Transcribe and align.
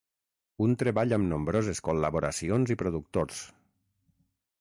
Un 0.67 0.71
treball 0.83 1.11
amb 1.17 1.27
nombroses 1.33 1.81
col·laboracions 1.89 2.73
i 2.77 2.79
productors. 2.83 3.43